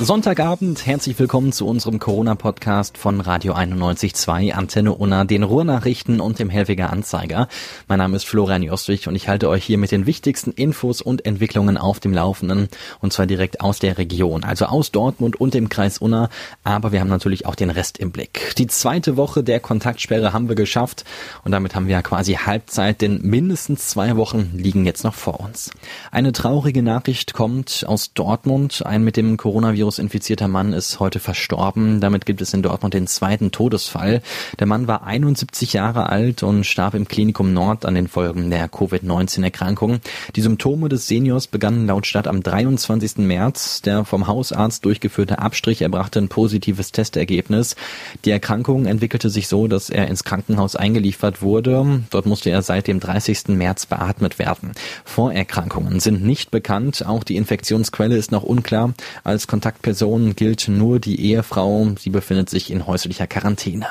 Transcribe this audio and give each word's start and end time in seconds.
Sonntagabend, 0.00 0.84
herzlich 0.84 1.16
willkommen 1.20 1.52
zu 1.52 1.64
unserem 1.64 2.00
Corona-Podcast 2.00 2.98
von 2.98 3.20
Radio 3.20 3.54
91.2, 3.54 4.52
Antenne 4.52 4.94
Unna, 4.94 5.24
den 5.24 5.44
Ruhrnachrichten 5.44 6.20
und 6.20 6.40
dem 6.40 6.50
Helwiger 6.50 6.90
Anzeiger. 6.90 7.46
Mein 7.86 7.98
Name 7.98 8.16
ist 8.16 8.26
Florian 8.26 8.64
Jostwig 8.64 9.06
und 9.06 9.14
ich 9.14 9.28
halte 9.28 9.48
euch 9.48 9.64
hier 9.64 9.78
mit 9.78 9.92
den 9.92 10.04
wichtigsten 10.04 10.50
Infos 10.50 11.02
und 11.02 11.24
Entwicklungen 11.24 11.76
auf 11.76 12.00
dem 12.00 12.12
Laufenden 12.12 12.68
und 13.00 13.12
zwar 13.12 13.26
direkt 13.26 13.60
aus 13.60 13.78
der 13.78 13.96
Region, 13.96 14.42
also 14.42 14.64
aus 14.64 14.90
Dortmund 14.90 15.40
und 15.40 15.54
dem 15.54 15.68
Kreis 15.68 15.98
Unna, 15.98 16.30
aber 16.64 16.90
wir 16.90 16.98
haben 17.00 17.08
natürlich 17.08 17.46
auch 17.46 17.54
den 17.54 17.70
Rest 17.70 17.98
im 17.98 18.10
Blick. 18.10 18.54
Die 18.58 18.66
zweite 18.66 19.16
Woche 19.16 19.44
der 19.44 19.60
Kontaktsperre 19.60 20.32
haben 20.32 20.48
wir 20.48 20.56
geschafft 20.56 21.04
und 21.44 21.52
damit 21.52 21.76
haben 21.76 21.86
wir 21.86 21.92
ja 21.92 22.02
quasi 22.02 22.34
Halbzeit, 22.34 23.02
denn 23.02 23.20
mindestens 23.22 23.86
zwei 23.88 24.16
Wochen 24.16 24.50
liegen 24.54 24.84
jetzt 24.84 25.04
noch 25.04 25.14
vor 25.14 25.38
uns. 25.38 25.70
Eine 26.10 26.32
traurige 26.32 26.82
Nachricht 26.82 27.34
kommt 27.34 27.84
aus 27.86 28.14
Dortmund. 28.14 28.84
Ein 28.84 29.04
mit 29.04 29.16
dem 29.16 29.36
Coronavirus 29.36 29.81
infizierter 29.90 30.48
Mann 30.48 30.72
ist 30.72 31.00
heute 31.00 31.18
verstorben. 31.18 32.00
Damit 32.00 32.26
gibt 32.26 32.40
es 32.40 32.54
in 32.54 32.62
Dortmund 32.62 32.94
den 32.94 33.06
zweiten 33.06 33.50
Todesfall. 33.50 34.22
Der 34.58 34.66
Mann 34.66 34.86
war 34.86 35.04
71 35.04 35.72
Jahre 35.72 36.08
alt 36.08 36.42
und 36.42 36.64
starb 36.64 36.94
im 36.94 37.08
Klinikum 37.08 37.52
Nord 37.52 37.84
an 37.84 37.94
den 37.94 38.08
Folgen 38.08 38.50
der 38.50 38.68
Covid-19-Erkrankung. 38.68 40.00
Die 40.36 40.40
Symptome 40.40 40.88
des 40.88 41.08
Seniors 41.08 41.46
begannen 41.46 41.86
laut 41.86 42.06
Stadt 42.06 42.28
am 42.28 42.42
23. 42.42 43.18
März. 43.18 43.82
Der 43.82 44.04
vom 44.04 44.26
Hausarzt 44.26 44.84
durchgeführte 44.84 45.38
Abstrich 45.38 45.82
erbrachte 45.82 46.18
ein 46.18 46.28
positives 46.28 46.92
Testergebnis. 46.92 47.76
Die 48.24 48.30
Erkrankung 48.30 48.86
entwickelte 48.86 49.30
sich 49.30 49.48
so, 49.48 49.66
dass 49.66 49.90
er 49.90 50.08
ins 50.08 50.24
Krankenhaus 50.24 50.76
eingeliefert 50.76 51.42
wurde. 51.42 52.02
Dort 52.10 52.26
musste 52.26 52.50
er 52.50 52.62
seit 52.62 52.86
dem 52.86 53.00
30. 53.00 53.48
März 53.48 53.86
beatmet 53.86 54.38
werden. 54.38 54.72
Vorerkrankungen 55.04 56.00
sind 56.00 56.24
nicht 56.24 56.50
bekannt, 56.50 57.04
auch 57.06 57.24
die 57.24 57.36
Infektionsquelle 57.36 58.16
ist 58.16 58.32
noch 58.32 58.42
unklar. 58.42 58.94
Als 59.24 59.46
Kontaktperson 59.72 60.36
gilt 60.36 60.68
nur 60.68 61.00
die 61.00 61.18
Ehefrau, 61.20 61.88
sie 61.98 62.10
befindet 62.10 62.50
sich 62.50 62.70
in 62.70 62.86
häuslicher 62.86 63.26
Quarantäne. 63.26 63.86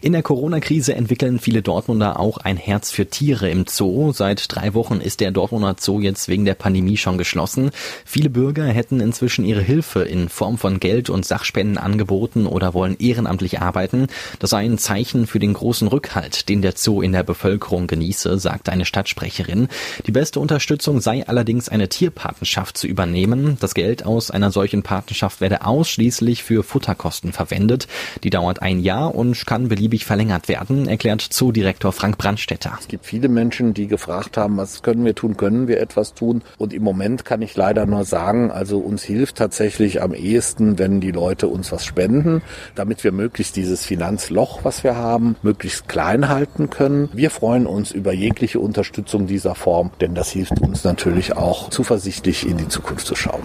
In 0.00 0.12
der 0.12 0.22
Corona-Krise 0.22 0.94
entwickeln 0.94 1.40
viele 1.40 1.60
Dortmunder 1.60 2.20
auch 2.20 2.38
ein 2.38 2.56
Herz 2.56 2.92
für 2.92 3.06
Tiere 3.06 3.50
im 3.50 3.66
Zoo. 3.68 4.12
Seit 4.12 4.54
drei 4.54 4.72
Wochen 4.72 5.00
ist 5.00 5.20
der 5.20 5.32
Dortmunder 5.32 5.74
Zoo 5.78 6.00
jetzt 6.00 6.28
wegen 6.28 6.44
der 6.44 6.54
Pandemie 6.54 6.96
schon 6.96 7.18
geschlossen. 7.18 7.70
Viele 8.04 8.30
Bürger 8.30 8.64
hätten 8.64 9.00
inzwischen 9.00 9.44
ihre 9.44 9.60
Hilfe 9.60 10.02
in 10.02 10.28
Form 10.28 10.56
von 10.56 10.78
Geld 10.80 11.10
und 11.10 11.26
Sachspenden 11.26 11.78
angeboten 11.78 12.46
oder 12.46 12.72
wollen 12.72 12.96
ehrenamtlich 12.98 13.60
arbeiten. 13.60 14.06
Das 14.38 14.50
sei 14.50 14.64
ein 14.64 14.78
Zeichen 14.78 15.26
für 15.26 15.40
den 15.40 15.52
großen 15.52 15.88
Rückhalt, 15.88 16.48
den 16.48 16.62
der 16.62 16.74
Zoo 16.76 17.02
in 17.02 17.12
der 17.12 17.24
Bevölkerung 17.24 17.88
genieße, 17.88 18.38
sagt 18.38 18.68
eine 18.68 18.84
Stadtsprecherin. 18.84 19.68
Die 20.06 20.12
beste 20.12 20.38
Unterstützung 20.40 21.00
sei 21.00 21.26
allerdings 21.26 21.68
eine 21.68 21.88
Tierpatenschaft 21.88 22.78
zu 22.78 22.86
übernehmen. 22.86 23.56
Das 23.60 23.74
Geld 23.74 24.06
aus 24.06 24.30
einer 24.30 24.52
solchen 24.52 24.84
Patenschaft 24.84 25.15
werde 25.22 25.64
ausschließlich 25.64 26.42
für 26.42 26.62
Futterkosten 26.62 27.32
verwendet. 27.32 27.88
Die 28.22 28.30
dauert 28.30 28.62
ein 28.62 28.80
Jahr 28.80 29.14
und 29.14 29.46
kann 29.46 29.68
beliebig 29.68 30.04
verlängert 30.04 30.48
werden, 30.48 30.88
erklärt 30.88 31.20
Zoodirektor 31.20 31.92
Frank 31.92 32.18
Brandstetter. 32.18 32.76
Es 32.80 32.88
gibt 32.88 33.06
viele 33.06 33.28
Menschen, 33.28 33.74
die 33.74 33.86
gefragt 33.86 34.36
haben, 34.36 34.56
was 34.56 34.82
können 34.82 35.04
wir 35.04 35.14
tun, 35.14 35.36
können 35.36 35.68
wir 35.68 35.80
etwas 35.80 36.14
tun? 36.14 36.42
Und 36.58 36.72
im 36.72 36.82
Moment 36.82 37.24
kann 37.24 37.42
ich 37.42 37.56
leider 37.56 37.86
nur 37.86 38.04
sagen, 38.04 38.50
also 38.50 38.78
uns 38.78 39.02
hilft 39.02 39.36
tatsächlich 39.36 40.02
am 40.02 40.14
ehesten, 40.14 40.78
wenn 40.78 41.00
die 41.00 41.12
Leute 41.12 41.48
uns 41.48 41.72
was 41.72 41.84
spenden, 41.84 42.42
damit 42.74 43.04
wir 43.04 43.12
möglichst 43.12 43.56
dieses 43.56 43.84
Finanzloch, 43.84 44.64
was 44.64 44.84
wir 44.84 44.96
haben, 44.96 45.36
möglichst 45.42 45.88
klein 45.88 46.28
halten 46.28 46.70
können. 46.70 47.08
Wir 47.12 47.30
freuen 47.30 47.66
uns 47.66 47.92
über 47.92 48.12
jegliche 48.12 48.60
Unterstützung 48.60 49.26
dieser 49.26 49.54
Form, 49.54 49.90
denn 50.00 50.14
das 50.14 50.30
hilft 50.30 50.60
uns 50.60 50.84
natürlich 50.84 51.36
auch 51.36 51.70
zuversichtlich 51.70 52.46
in 52.46 52.56
die 52.56 52.68
Zukunft 52.68 53.06
zu 53.06 53.14
schauen. 53.14 53.42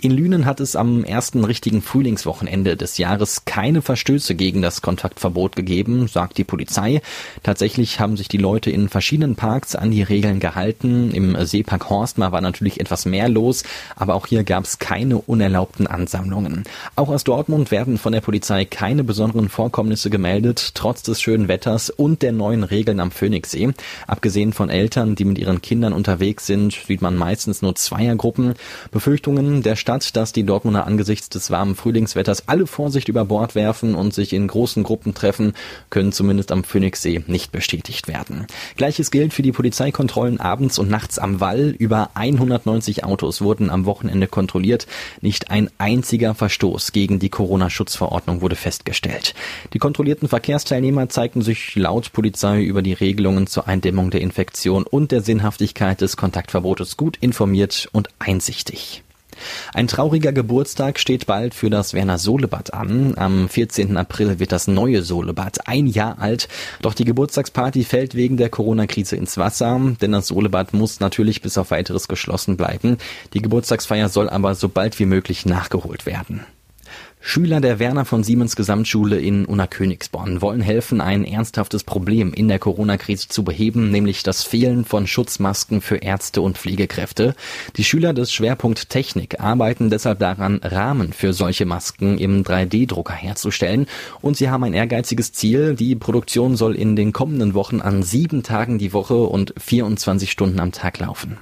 In 0.00 0.10
Lünen 0.10 0.46
hat 0.46 0.60
es 0.60 0.76
am 0.76 1.03
ersten 1.04 1.44
richtigen 1.44 1.82
Frühlingswochenende 1.82 2.76
des 2.76 2.98
Jahres 2.98 3.44
keine 3.44 3.82
Verstöße 3.82 4.34
gegen 4.34 4.62
das 4.62 4.82
Kontaktverbot 4.82 5.56
gegeben, 5.56 6.08
sagt 6.08 6.38
die 6.38 6.44
Polizei. 6.44 7.02
Tatsächlich 7.42 8.00
haben 8.00 8.16
sich 8.16 8.28
die 8.28 8.38
Leute 8.38 8.70
in 8.70 8.88
verschiedenen 8.88 9.36
Parks 9.36 9.76
an 9.76 9.90
die 9.90 10.02
Regeln 10.02 10.40
gehalten. 10.40 11.10
Im 11.12 11.36
Seepark 11.44 11.90
Horstmar 11.90 12.32
war 12.32 12.40
natürlich 12.40 12.80
etwas 12.80 13.06
mehr 13.06 13.28
los, 13.28 13.64
aber 13.96 14.14
auch 14.14 14.26
hier 14.26 14.44
gab 14.44 14.64
es 14.64 14.78
keine 14.78 15.18
unerlaubten 15.18 15.86
Ansammlungen. 15.86 16.64
Auch 16.96 17.08
aus 17.08 17.24
Dortmund 17.24 17.70
werden 17.70 17.98
von 17.98 18.12
der 18.12 18.20
Polizei 18.20 18.64
keine 18.64 19.04
besonderen 19.04 19.48
Vorkommnisse 19.48 20.10
gemeldet, 20.10 20.72
trotz 20.74 21.02
des 21.02 21.20
schönen 21.20 21.48
Wetters 21.48 21.90
und 21.90 22.22
der 22.22 22.32
neuen 22.32 22.64
Regeln 22.64 23.00
am 23.00 23.10
Phoenixsee. 23.10 23.72
Abgesehen 24.06 24.52
von 24.52 24.70
Eltern, 24.70 25.14
die 25.14 25.24
mit 25.24 25.38
ihren 25.38 25.62
Kindern 25.62 25.92
unterwegs 25.92 26.46
sind, 26.46 26.72
sieht 26.86 27.02
man 27.02 27.16
meistens 27.16 27.62
nur 27.62 27.74
Zweiergruppen. 27.74 28.54
Befürchtungen 28.90 29.62
der 29.62 29.76
Stadt, 29.76 30.16
dass 30.16 30.32
die 30.32 30.44
Dortmunder 30.44 30.86
angesichts 30.94 31.28
des 31.28 31.50
warmen 31.50 31.74
Frühlingswetters 31.74 32.46
alle 32.46 32.68
Vorsicht 32.68 33.08
über 33.08 33.24
Bord 33.24 33.56
werfen 33.56 33.96
und 33.96 34.14
sich 34.14 34.32
in 34.32 34.46
großen 34.46 34.84
Gruppen 34.84 35.12
treffen, 35.12 35.54
können 35.90 36.12
zumindest 36.12 36.52
am 36.52 36.62
Phoenixsee 36.62 37.24
nicht 37.26 37.50
bestätigt 37.50 38.06
werden. 38.06 38.46
Gleiches 38.76 39.10
gilt 39.10 39.34
für 39.34 39.42
die 39.42 39.50
Polizeikontrollen 39.50 40.38
abends 40.38 40.78
und 40.78 40.88
nachts 40.88 41.18
am 41.18 41.40
Wall. 41.40 41.74
Über 41.76 42.10
190 42.14 43.02
Autos 43.02 43.40
wurden 43.40 43.70
am 43.70 43.86
Wochenende 43.86 44.28
kontrolliert. 44.28 44.86
Nicht 45.20 45.50
ein 45.50 45.68
einziger 45.78 46.32
Verstoß 46.36 46.92
gegen 46.92 47.18
die 47.18 47.28
Corona-Schutzverordnung 47.28 48.40
wurde 48.40 48.54
festgestellt. 48.54 49.34
Die 49.72 49.80
kontrollierten 49.80 50.28
Verkehrsteilnehmer 50.28 51.08
zeigten 51.08 51.42
sich 51.42 51.74
laut 51.74 52.12
Polizei 52.12 52.62
über 52.62 52.82
die 52.82 52.92
Regelungen 52.92 53.48
zur 53.48 53.66
Eindämmung 53.66 54.12
der 54.12 54.20
Infektion 54.20 54.84
und 54.84 55.10
der 55.10 55.22
Sinnhaftigkeit 55.22 56.00
des 56.00 56.16
Kontaktverbotes 56.16 56.96
gut 56.96 57.16
informiert 57.16 57.88
und 57.90 58.10
einsichtig. 58.20 59.02
Ein 59.72 59.88
trauriger 59.88 60.32
Geburtstag 60.32 60.98
steht 60.98 61.26
bald 61.26 61.54
für 61.54 61.70
das 61.70 61.94
Werner 61.94 62.18
Solebad 62.18 62.74
an. 62.74 63.14
Am 63.16 63.48
14. 63.48 63.96
April 63.96 64.38
wird 64.38 64.52
das 64.52 64.66
neue 64.66 65.02
Solebad 65.02 65.66
ein 65.66 65.86
Jahr 65.86 66.18
alt. 66.18 66.48
Doch 66.82 66.94
die 66.94 67.04
Geburtstagsparty 67.04 67.84
fällt 67.84 68.14
wegen 68.14 68.36
der 68.36 68.48
Corona-Krise 68.48 69.16
ins 69.16 69.36
Wasser, 69.36 69.80
denn 70.00 70.12
das 70.12 70.28
Solebad 70.28 70.72
muss 70.72 71.00
natürlich 71.00 71.42
bis 71.42 71.58
auf 71.58 71.70
weiteres 71.70 72.08
geschlossen 72.08 72.56
bleiben. 72.56 72.98
Die 73.32 73.42
Geburtstagsfeier 73.42 74.08
soll 74.08 74.28
aber 74.28 74.54
so 74.54 74.68
bald 74.68 74.98
wie 74.98 75.06
möglich 75.06 75.46
nachgeholt 75.46 76.06
werden. 76.06 76.44
Schüler 77.26 77.62
der 77.62 77.78
Werner 77.78 78.04
von 78.04 78.22
Siemens 78.22 78.54
Gesamtschule 78.54 79.18
in 79.18 79.46
Unna-Königsborn 79.46 80.42
wollen 80.42 80.60
helfen, 80.60 81.00
ein 81.00 81.24
ernsthaftes 81.24 81.82
Problem 81.82 82.34
in 82.34 82.48
der 82.48 82.58
Corona-Krise 82.58 83.28
zu 83.28 83.44
beheben, 83.44 83.90
nämlich 83.90 84.22
das 84.22 84.42
Fehlen 84.42 84.84
von 84.84 85.06
Schutzmasken 85.06 85.80
für 85.80 85.96
Ärzte 85.96 86.42
und 86.42 86.58
Pflegekräfte. 86.58 87.34
Die 87.76 87.82
Schüler 87.82 88.12
des 88.12 88.30
Schwerpunkt 88.30 88.90
Technik 88.90 89.40
arbeiten 89.40 89.88
deshalb 89.88 90.18
daran, 90.18 90.60
Rahmen 90.62 91.14
für 91.14 91.32
solche 91.32 91.64
Masken 91.64 92.18
im 92.18 92.44
3D-Drucker 92.44 93.14
herzustellen. 93.14 93.86
Und 94.20 94.36
sie 94.36 94.50
haben 94.50 94.64
ein 94.64 94.74
ehrgeiziges 94.74 95.32
Ziel. 95.32 95.74
Die 95.74 95.96
Produktion 95.96 96.56
soll 96.56 96.76
in 96.76 96.94
den 96.94 97.14
kommenden 97.14 97.54
Wochen 97.54 97.80
an 97.80 98.02
sieben 98.02 98.42
Tagen 98.42 98.76
die 98.76 98.92
Woche 98.92 99.16
und 99.16 99.54
24 99.58 100.30
Stunden 100.30 100.60
am 100.60 100.72
Tag 100.72 100.98
laufen. 100.98 101.38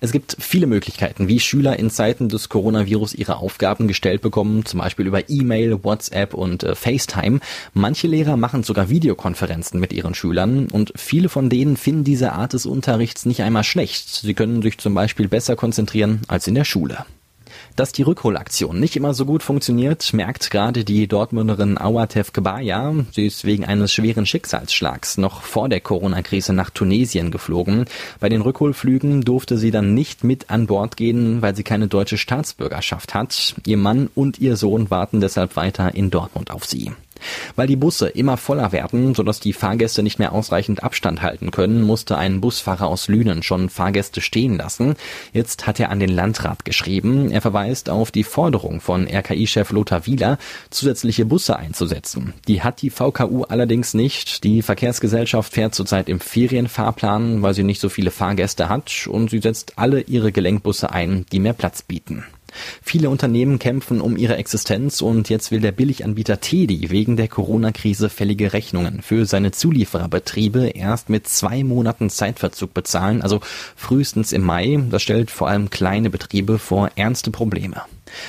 Es 0.00 0.12
gibt 0.12 0.36
viele 0.38 0.66
Möglichkeiten, 0.66 1.28
wie 1.28 1.40
Schüler 1.40 1.78
in 1.78 1.90
Zeiten 1.90 2.28
des 2.28 2.48
Coronavirus 2.48 3.14
ihre 3.14 3.36
Aufgaben 3.36 3.88
gestellt 3.88 4.22
bekommen, 4.22 4.64
zum 4.64 4.80
Beispiel 4.80 5.06
über 5.06 5.28
E-Mail, 5.28 5.84
WhatsApp 5.84 6.34
und 6.34 6.62
äh, 6.62 6.74
FaceTime. 6.74 7.40
Manche 7.74 8.06
Lehrer 8.06 8.36
machen 8.36 8.62
sogar 8.62 8.88
Videokonferenzen 8.88 9.80
mit 9.80 9.92
ihren 9.92 10.14
Schülern 10.14 10.68
und 10.70 10.92
viele 10.96 11.28
von 11.28 11.50
denen 11.50 11.76
finden 11.76 12.04
diese 12.04 12.32
Art 12.32 12.52
des 12.52 12.66
Unterrichts 12.66 13.26
nicht 13.26 13.42
einmal 13.42 13.64
schlecht. 13.64 14.08
Sie 14.08 14.34
können 14.34 14.62
sich 14.62 14.78
zum 14.78 14.94
Beispiel 14.94 15.28
besser 15.28 15.56
konzentrieren 15.56 16.22
als 16.28 16.46
in 16.46 16.54
der 16.54 16.64
Schule. 16.64 17.04
Dass 17.76 17.92
die 17.92 18.02
Rückholaktion 18.02 18.80
nicht 18.80 18.96
immer 18.96 19.14
so 19.14 19.24
gut 19.24 19.42
funktioniert, 19.42 20.12
merkt 20.12 20.50
gerade 20.50 20.84
die 20.84 21.06
Dortmunderin 21.06 21.78
Awatef 21.78 22.32
Kebaya. 22.32 22.94
Sie 23.12 23.26
ist 23.26 23.44
wegen 23.44 23.64
eines 23.64 23.92
schweren 23.92 24.26
Schicksalsschlags 24.26 25.16
noch 25.18 25.42
vor 25.42 25.68
der 25.68 25.80
Corona-Krise 25.80 26.52
nach 26.52 26.70
Tunesien 26.70 27.30
geflogen. 27.30 27.84
Bei 28.20 28.28
den 28.28 28.42
Rückholflügen 28.42 29.22
durfte 29.22 29.58
sie 29.58 29.70
dann 29.70 29.94
nicht 29.94 30.24
mit 30.24 30.50
an 30.50 30.66
Bord 30.66 30.96
gehen, 30.96 31.42
weil 31.42 31.54
sie 31.54 31.62
keine 31.62 31.88
deutsche 31.88 32.18
Staatsbürgerschaft 32.18 33.14
hat. 33.14 33.54
Ihr 33.66 33.76
Mann 33.76 34.08
und 34.14 34.38
ihr 34.38 34.56
Sohn 34.56 34.90
warten 34.90 35.20
deshalb 35.20 35.56
weiter 35.56 35.94
in 35.94 36.10
Dortmund 36.10 36.50
auf 36.50 36.64
sie. 36.64 36.92
Weil 37.56 37.66
die 37.66 37.76
Busse 37.76 38.08
immer 38.08 38.36
voller 38.36 38.72
werden, 38.72 39.14
sodass 39.14 39.40
die 39.40 39.52
Fahrgäste 39.52 40.02
nicht 40.02 40.18
mehr 40.18 40.32
ausreichend 40.32 40.82
Abstand 40.82 41.22
halten 41.22 41.50
können, 41.50 41.82
musste 41.82 42.16
ein 42.16 42.40
Busfahrer 42.40 42.86
aus 42.86 43.08
Lünen 43.08 43.42
schon 43.42 43.68
Fahrgäste 43.68 44.20
stehen 44.20 44.56
lassen. 44.56 44.94
Jetzt 45.32 45.66
hat 45.66 45.80
er 45.80 45.90
an 45.90 46.00
den 46.00 46.10
Landrat 46.10 46.64
geschrieben. 46.64 47.30
Er 47.30 47.40
verweist 47.40 47.90
auf 47.90 48.10
die 48.10 48.24
Forderung 48.24 48.80
von 48.80 49.06
RKI-Chef 49.06 49.70
Lothar 49.72 50.06
Wieler, 50.06 50.38
zusätzliche 50.70 51.24
Busse 51.24 51.56
einzusetzen. 51.56 52.34
Die 52.46 52.62
hat 52.62 52.82
die 52.82 52.90
VKU 52.90 53.44
allerdings 53.44 53.94
nicht. 53.94 54.44
Die 54.44 54.62
Verkehrsgesellschaft 54.62 55.52
fährt 55.52 55.74
zurzeit 55.74 56.08
im 56.08 56.20
Ferienfahrplan, 56.20 57.42
weil 57.42 57.54
sie 57.54 57.64
nicht 57.64 57.80
so 57.80 57.88
viele 57.88 58.10
Fahrgäste 58.10 58.68
hat 58.68 59.06
und 59.06 59.30
sie 59.30 59.40
setzt 59.40 59.78
alle 59.78 60.00
ihre 60.02 60.32
Gelenkbusse 60.32 60.90
ein, 60.90 61.26
die 61.32 61.40
mehr 61.40 61.52
Platz 61.52 61.82
bieten. 61.82 62.24
Viele 62.82 63.10
Unternehmen 63.10 63.58
kämpfen 63.58 64.00
um 64.00 64.16
ihre 64.16 64.36
Existenz 64.36 65.00
und 65.00 65.28
jetzt 65.28 65.50
will 65.50 65.60
der 65.60 65.72
Billiganbieter 65.72 66.40
Teddy 66.40 66.90
wegen 66.90 67.16
der 67.16 67.28
Corona-Krise 67.28 68.08
fällige 68.08 68.52
Rechnungen 68.52 69.02
für 69.02 69.26
seine 69.26 69.52
Zuliefererbetriebe 69.52 70.68
erst 70.68 71.08
mit 71.08 71.28
zwei 71.28 71.64
Monaten 71.64 72.10
Zeitverzug 72.10 72.74
bezahlen, 72.74 73.22
also 73.22 73.40
frühestens 73.76 74.32
im 74.32 74.42
Mai. 74.42 74.78
Das 74.90 75.02
stellt 75.02 75.30
vor 75.30 75.48
allem 75.48 75.70
kleine 75.70 76.10
Betriebe 76.10 76.58
vor 76.58 76.90
ernste 76.96 77.30
Probleme. 77.30 77.82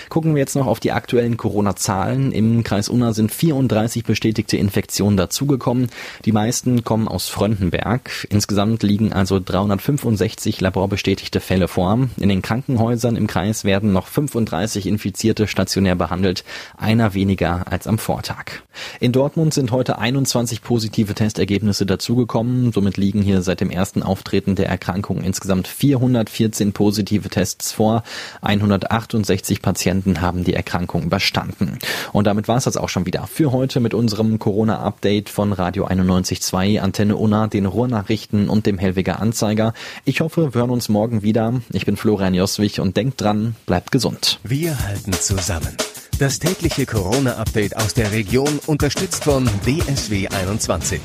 Gucken 0.09 0.35
wir 0.35 0.39
jetzt 0.39 0.55
noch 0.55 0.67
auf 0.67 0.79
die 0.79 0.91
aktuellen 0.91 1.37
Corona-Zahlen. 1.37 2.31
Im 2.31 2.63
Kreis 2.63 2.89
Unna 2.89 3.13
sind 3.13 3.31
34 3.31 4.03
bestätigte 4.03 4.57
Infektionen 4.57 5.17
dazugekommen. 5.17 5.89
Die 6.25 6.31
meisten 6.31 6.83
kommen 6.83 7.07
aus 7.07 7.27
Fröndenberg. 7.27 8.27
Insgesamt 8.29 8.83
liegen 8.83 9.13
also 9.13 9.39
365 9.39 10.61
laborbestätigte 10.61 11.39
Fälle 11.39 11.67
vor. 11.67 12.09
In 12.17 12.29
den 12.29 12.41
Krankenhäusern 12.41 13.15
im 13.15 13.27
Kreis 13.27 13.63
werden 13.63 13.93
noch 13.93 14.07
35 14.07 14.87
Infizierte 14.87 15.47
stationär 15.47 15.95
behandelt, 15.95 16.43
einer 16.77 17.13
weniger 17.13 17.71
als 17.71 17.87
am 17.87 17.97
Vortag. 17.97 18.61
In 18.99 19.11
Dortmund 19.11 19.53
sind 19.53 19.71
heute 19.71 19.99
21 19.99 20.61
positive 20.61 21.13
Testergebnisse 21.13 21.85
dazugekommen. 21.85 22.71
Somit 22.71 22.97
liegen 22.97 23.21
hier 23.21 23.41
seit 23.41 23.61
dem 23.61 23.69
ersten 23.69 24.03
Auftreten 24.03 24.55
der 24.55 24.67
Erkrankung 24.67 25.21
insgesamt 25.21 25.67
414 25.67 26.73
positive 26.73 27.29
Tests 27.29 27.71
vor. 27.71 28.03
168 28.41 29.61
Patienten 29.69 30.19
haben 30.19 30.43
die 30.43 30.55
Erkrankung 30.55 31.03
überstanden. 31.03 31.77
Und 32.11 32.25
damit 32.25 32.47
war 32.47 32.57
es 32.57 32.63
das 32.63 32.75
auch 32.75 32.89
schon 32.89 33.05
wieder 33.05 33.27
für 33.27 33.51
heute 33.51 33.79
mit 33.79 33.93
unserem 33.93 34.39
Corona-Update 34.39 35.29
von 35.29 35.53
Radio 35.53 35.85
91.2, 35.85 36.79
Antenne 36.79 37.15
Unna, 37.15 37.45
den 37.45 37.67
Ruhrnachrichten 37.67 38.49
und 38.49 38.65
dem 38.65 38.79
Hellwiger 38.79 39.19
Anzeiger. 39.19 39.75
Ich 40.05 40.21
hoffe, 40.21 40.55
wir 40.55 40.61
hören 40.61 40.71
uns 40.71 40.89
morgen 40.89 41.21
wieder. 41.21 41.61
Ich 41.71 41.85
bin 41.85 41.97
Florian 41.97 42.33
Joswig 42.33 42.79
und 42.79 42.97
denkt 42.97 43.21
dran, 43.21 43.55
bleibt 43.67 43.91
gesund. 43.91 44.39
Wir 44.41 44.75
halten 44.87 45.13
zusammen. 45.13 45.77
Das 46.17 46.39
tägliche 46.39 46.87
Corona-Update 46.87 47.77
aus 47.77 47.93
der 47.93 48.11
Region 48.11 48.59
unterstützt 48.65 49.23
von 49.23 49.47
DSW 49.67 50.29
21. 50.29 50.99